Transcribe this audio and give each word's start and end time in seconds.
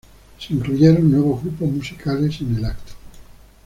Se 0.39 0.51
incluyeron 0.55 1.11
nuevos 1.11 1.43
grupos 1.43 1.69
musicales 1.69 2.41
en 2.41 2.55
el 2.55 2.63
evento. 2.63 2.93